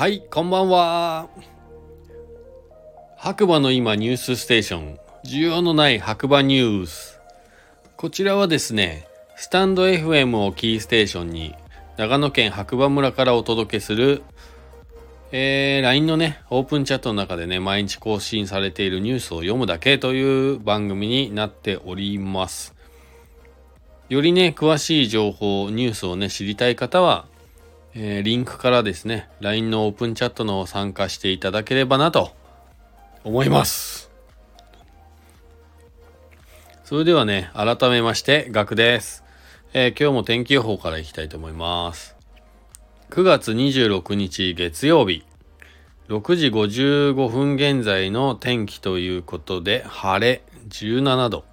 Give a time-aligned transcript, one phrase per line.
[0.00, 1.28] はい、こんばんは。
[3.18, 7.20] 白馬の今ニュースステーション、需要のない白馬ニュース。
[7.98, 11.54] こちらはですね、スタンド FM をキーステーションに、
[11.98, 14.22] 長野県白馬村からお届けする、
[15.32, 22.74] えー、LINE のね、オープンチャットの中でね、毎日更新されているニュースを読むだけという番組になっております。
[24.08, 27.26] よりね、詳しい情報、ニュースをね、知りたい方は、
[27.94, 32.30] えー、リンクからですね、LINE のオープンチャットの参加していただければなと
[33.24, 34.10] 思います。
[36.84, 39.24] それではね、改めまして、ガクです、
[39.72, 42.16] えー、今日も天気予報からいきたいと思います。
[43.10, 45.24] 9月26日月曜日、
[46.08, 51.44] 6時55分現在の天気ということで、晴れ17度。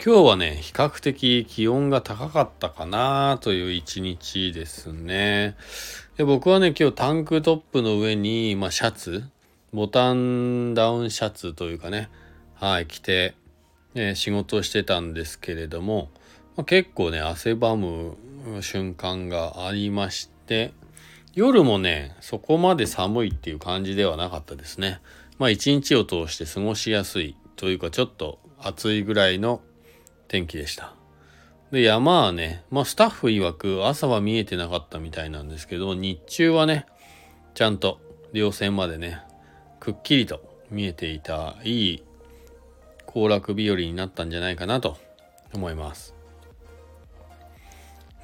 [0.00, 5.56] 今日はね、比較的気温が高かったかなという一日ですね。
[6.16, 9.24] で僕はね、今日タンクトップの上に、まあ、シャツ、
[9.72, 12.10] ボタンダウンシャツというかね、
[12.54, 13.34] はい、着て、
[13.96, 16.10] え仕事をしてたんですけれども、
[16.56, 18.16] まあ、結構ね、汗ばむ
[18.60, 20.72] 瞬間がありまして、
[21.34, 25.00] 夜もね、そこまで寒いっていう感じではなかったですね。
[25.38, 29.60] まあ一日を通して過ごしやすいというかちょっと暑いぐらいの
[30.28, 30.94] 天気でした。
[31.70, 36.86] で、山はね、まあスタッフ曰く朝は見えてなかったみたいなんですけど、日中はね、
[37.54, 38.00] ちゃんと
[38.32, 39.20] 稜線までね、
[39.80, 40.40] くっきりと
[40.70, 42.02] 見えていたいい
[43.06, 44.98] 行楽日和になったんじゃないかなと
[45.54, 46.14] 思います。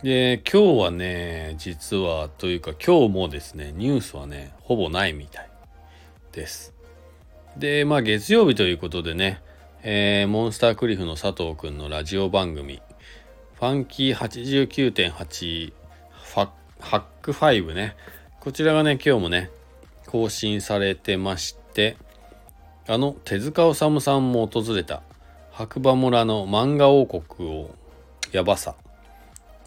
[0.02, 5.48] で、今日はね、実はというか今日もですね、ニュースはね、ほぼないみたい
[6.32, 6.74] です。
[7.56, 9.40] で、まあ月曜日ということでね、
[9.86, 12.80] えー、モンスタークリフの佐藤くんのラジオ番組、
[13.56, 15.72] ファンキー89.8
[16.10, 16.48] ファ
[16.80, 17.94] ハック5ね。
[18.40, 19.50] こちらがね、今日もね、
[20.06, 21.98] 更新されてまして、
[22.86, 25.02] あの手塚治虫さんも訪れた
[25.52, 27.74] 白馬村の漫画王国を
[28.32, 28.76] やばさ。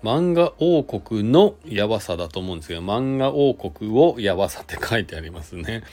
[0.02, 5.84] 漫画王国のやばさだと思うんですけど、漫画王国をやばさって書いてありますね。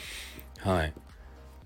[0.60, 0.94] はい。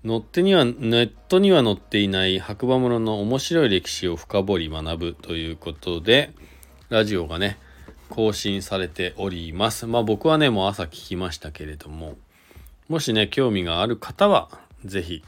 [0.05, 6.31] 乗ってにはネットには載っていない白馬村の面白い歴史を深掘り学ぶということで
[6.87, 7.57] ラジオがね
[8.07, 9.87] 更新されております。
[9.87, 12.15] まあ僕はねもう朝聞きましたけれども
[12.87, 14.49] もしね興味がある方は
[14.85, 15.23] 是非、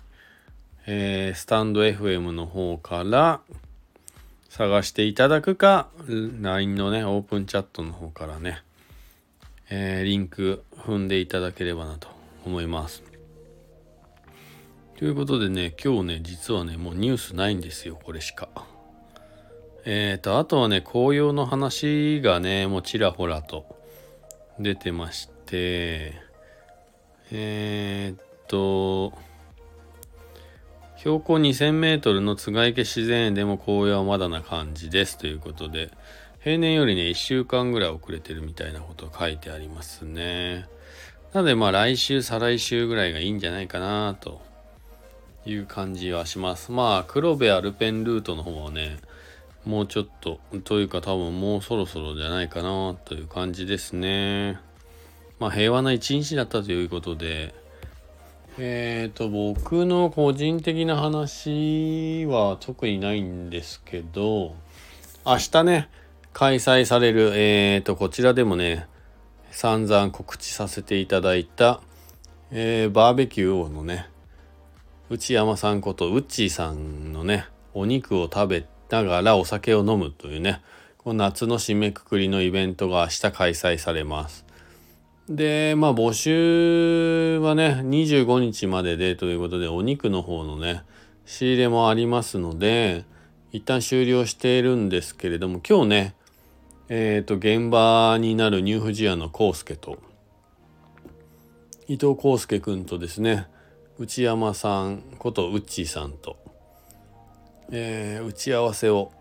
[0.87, 3.41] えー、スタンド FM の方から
[4.47, 8.63] 探していただくか LINE のねオープンチャットの方からね、
[9.69, 12.07] えー、リンク踏んでいただければなと
[12.45, 13.10] 思います。
[15.01, 18.49] ということでね、今日ね、実はね、もうニュースないんですよ、これしか。
[19.83, 23.65] えーと、あとはね、紅葉の話がね、もうちらほらと
[24.59, 26.13] 出てまして、
[27.31, 29.17] えー、っと、
[30.97, 35.89] 標高2000メートルの津賀池自然園でも紅葉はまだな感じですということで、
[36.41, 40.67] 平年よりね、1週間ぐらい遅れてるみたいなこと書いてありますね。
[41.33, 44.50] なのでまあ来週、再来週ぐらいがいいんじゃないかなと
[45.45, 46.71] いう感じはします。
[46.71, 48.97] まあ、黒部アルペンルートの方はね、
[49.65, 54.59] もうちょっと、というか多分もうそろそろじゃないかなという感じですね。
[55.39, 57.53] まあ、平和な一日だったということで、
[58.57, 64.55] えっ、ー、と、僕の個人的な話は特にないんですけど、
[65.25, 65.89] 明日ね、
[66.33, 68.87] 開催される、えっ、ー、と、こちらでもね、
[69.51, 71.81] 散々告知させていただいた、
[72.51, 74.09] えー、バーベキュー王のね、
[75.11, 80.61] 内山さんことウッチーさんのねお肉を食べながらお酒を飲むというね
[80.99, 84.45] この夏の締めくくりのイベントが明日開催されます。
[85.27, 90.83] でまあ募集はね25日まででということでお肉の方のね
[91.25, 93.03] 仕入れもありますので
[93.51, 96.15] 一旦終了しているんですけれども今日ね
[96.87, 99.99] えっ、ー、と現場になるニューフジアのコウスケと
[101.89, 103.47] 伊藤康介くんとですね
[103.99, 106.37] 内山さんことウッチーさんと、
[107.71, 109.11] えー、打ち合わせを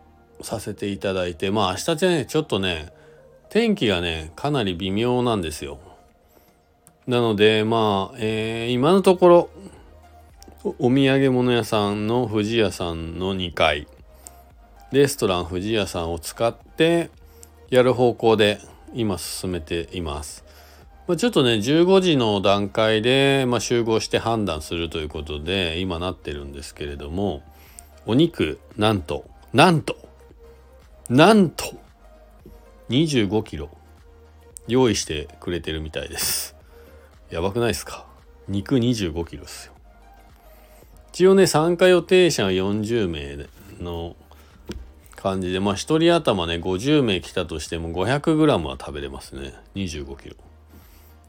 [0.43, 2.93] させていただいてまあ明日ねちょっとね
[3.51, 5.79] 天気がねかなり微妙なんですよ。
[7.07, 9.51] なのでまあ、えー、今のところ
[10.79, 13.89] お土産物屋さんの富士屋さんの2階
[14.93, 17.11] レストラン富士屋さんを使って
[17.71, 18.61] やる方向で
[18.93, 20.45] 今進めています。
[21.11, 27.43] ま、ちょっとね15時の段階で、まあ、集合して判断するということで今なってるんですけれども
[28.07, 29.97] お肉なんとなんと
[31.09, 31.65] なんと
[32.91, 33.71] 25キロ
[34.69, 36.55] 用意してくれてるみたいです。
[37.29, 38.07] やばくないですか？
[38.47, 39.73] 肉25キロですよ。
[41.13, 43.49] 一応ね、参加予定者が40名
[43.83, 44.15] の
[45.17, 49.55] 感じで、まあ1人頭ね、50名来たとしても 500g は食べれますね。
[49.75, 50.37] 25キロ。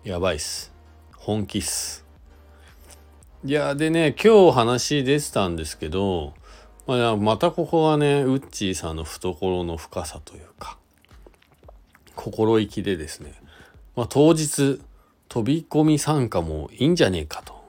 [0.03, 0.73] やばいっす。
[1.15, 2.07] 本気っす。
[3.45, 6.33] いや、でね、今日話出てたんですけど、
[6.87, 10.79] まあ、またここはね、ウッチーさんの懐の深さというか、
[12.15, 13.33] 心意気でですね、
[13.95, 14.81] まあ、当日、
[15.29, 17.61] 飛び込み参加もいいんじゃねえかと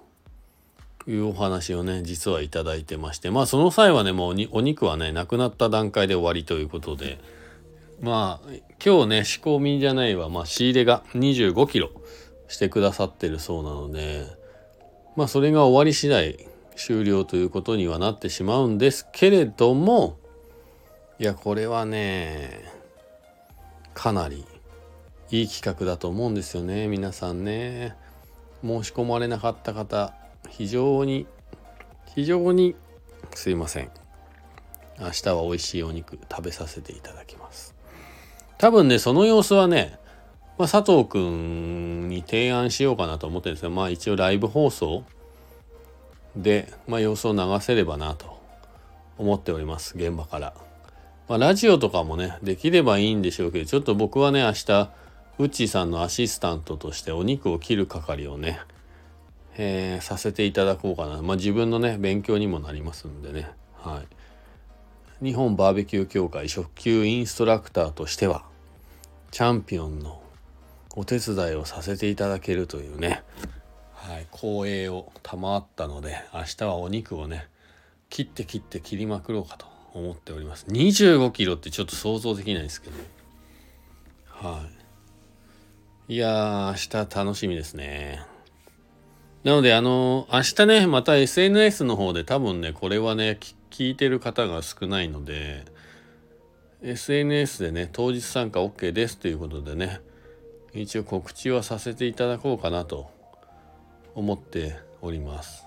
[1.11, 7.21] いうお話をね、実はいただいてまして、まあその際はね、もうお肉はね、なくなった段階で終わりということで、
[8.03, 8.51] まあ
[8.85, 11.91] 今日ね、仕込みじゃないわ、まあ仕入れが25キロ
[12.49, 14.27] してくださってるそうなので、
[15.17, 16.47] まあそれが終わり次第
[16.77, 20.19] 終了ということにはなってしまうんですけれども、
[21.21, 22.65] いや、これはね、
[23.95, 24.45] かなり
[25.31, 27.95] いい企画だと思うんですよね皆さんね。
[28.65, 30.15] 申し込まれなかった方
[30.49, 31.27] 非常に
[32.15, 32.75] 非常に
[33.35, 33.91] すいません。
[34.99, 37.72] 明日は美味しいお肉食べさせていただきます。
[38.63, 39.99] 多分ねその様子はね、
[40.57, 45.03] まあ、佐藤くんに提案しようかなと思ってるんですよまあ一応ライブ放送
[46.37, 48.41] で、まあ、様子を流せればなと
[49.19, 50.55] 思っております現場から、
[51.29, 54.91] まあ、ラジオとかもねできればいいんでしょうけどちょっと僕はね明日
[55.41, 58.61] うちさんのアシスタントとしてお肉を切る係をね、
[59.57, 61.21] えー、させていただこうかな。
[61.21, 63.51] まあ自分のね、勉強にもなりますんでね。
[63.75, 64.03] は
[65.21, 65.25] い。
[65.25, 68.52] 日本バーベキュー協会初級インストラクターとしては、
[69.33, 70.23] チャンピオンの
[70.95, 73.23] お手伝いをさせていただけるというね、
[73.95, 77.49] はい、光栄を賜ったので、明日はお肉をね、
[78.11, 79.65] 切って切って切りまくろうかと
[79.95, 80.67] 思っております。
[80.67, 82.97] 25キロってちょっと想像できないですけど、
[84.27, 84.67] は
[86.09, 86.15] い。
[86.15, 86.67] いやー、
[86.99, 88.21] 明日楽しみですね。
[89.45, 93.39] なので、あの、明日ね、また SNS の方で多分ね、これはね、
[93.71, 95.65] 聞いてる方が少ないので、
[96.85, 100.01] SNS でね、当日参加 OK ですということでね、
[100.75, 103.09] 一応告知はさせていただこうかなと
[104.17, 105.65] 思っております。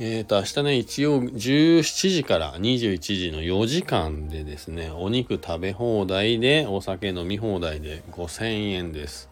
[0.00, 9.28] えっ、ー、と、明日ね、一応17時から21時の4時間でですね、お肉食べ放題で、お酒飲み放題で5000円です。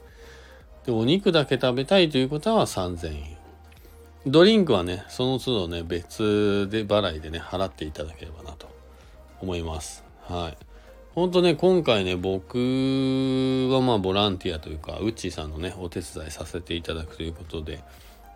[0.84, 3.36] で、お肉だけ食べたいという方は3000円。
[4.26, 8.81] ドリンクはね、その都度ね、別で払いでね、払っていただければなと
[9.42, 10.04] 思います。
[10.22, 10.56] はい。
[11.14, 12.56] ほんとね、今回ね、僕
[13.70, 17.84] はまあボランティアというか、ウッチーさんのね、お手伝いさせていただくということで、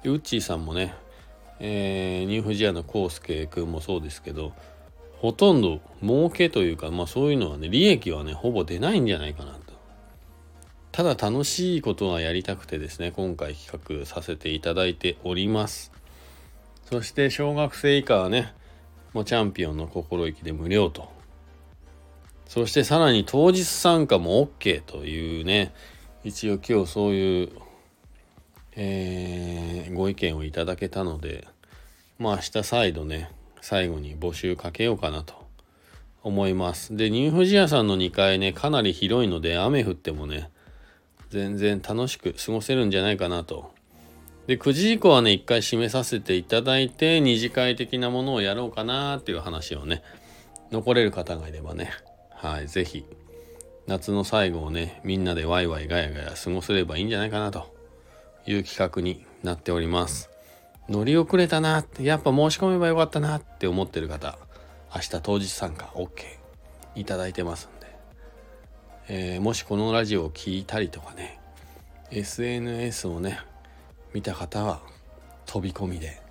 [0.04, 0.94] ウッチーさんもね、
[1.58, 4.52] えー、ニューフジアのコウスケ君もそうですけど
[5.18, 9.72] ほとんど儲けというか、まあそういうのはね、利益はね、ほぼ出ないんじゃないかなと。
[10.92, 15.90] ただ楽しいことがやりたくてですね、今回企画させていただいております。
[16.84, 18.52] そして小学生以下はね、
[19.16, 21.10] もうチャンピオンの心意気で無料と。
[22.46, 25.72] そしてさらに当日参加も OK というね、
[26.22, 27.48] 一応今日そういう
[28.78, 31.48] えー、ご意見をいただけたので、
[32.18, 33.30] まあ明日再度ね、
[33.62, 35.34] 最後に募集かけようかなと
[36.22, 36.94] 思います。
[36.94, 40.50] で、ニューフジアさんの2階ね、かなり広いので、雨降ってもね、
[41.30, 43.72] 全然楽しく過ごせるんじゃないかなと。
[44.46, 50.02] で、9時以降はね、1回締めさせていただいて、二次会的なものをやろうかなっていう話をね、
[50.70, 51.90] 残れる方がいればね、
[52.30, 53.04] はい、ぜひ、
[53.86, 57.74] 夏の最後をね、みんなでワイワイガヤガヤ過ごせればいいんじゃないかなと
[58.46, 60.30] いう企画になっております。
[60.88, 64.38] 乗り遅れたなって、やっぱ申し込めばよかったなって思ってる方、
[64.94, 66.08] 明日当日参加 OK
[66.94, 67.96] いただいてますんで、
[69.08, 71.40] えー、もしこのラジオを聞いたりとかね、
[72.12, 73.40] SNS をね、
[74.16, 74.80] 見た方は
[75.44, 76.22] 飛び込みで、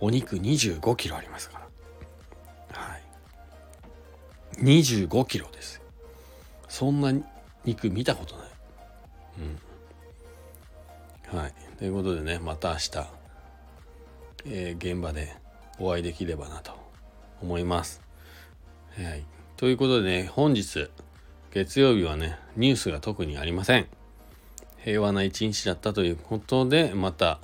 [0.00, 1.68] お肉25キロありますか
[2.72, 2.80] ら。
[2.80, 3.02] はい。
[4.62, 5.82] 25キロです。
[6.66, 7.12] そんな
[7.66, 8.46] 肉見たことない。
[11.32, 11.38] うん。
[11.38, 11.52] はい。
[11.76, 12.90] ということでね、また明日、
[14.46, 15.36] えー、現場で
[15.78, 16.72] お会いできればなと
[17.42, 18.00] 思います。
[18.96, 19.26] はい。
[19.58, 20.88] ということでね、本日、
[21.50, 23.99] 月曜日はね、ニュースが特にありません。
[24.82, 27.38] 平和な一日だったということで、また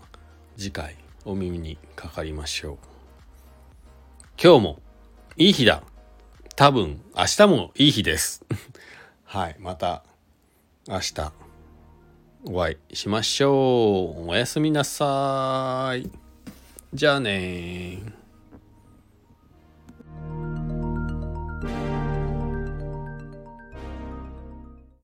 [0.56, 2.76] 次回お耳にかかりましょう。
[4.42, 4.78] 今日も
[5.36, 5.82] いい日だ。
[6.56, 8.42] 多分明日もいい日です。
[9.24, 9.56] はい。
[9.58, 10.02] また
[10.88, 11.32] 明日。
[12.48, 14.30] お会いしましょう。
[14.30, 16.10] おやすみなさい。
[16.94, 18.00] じゃあね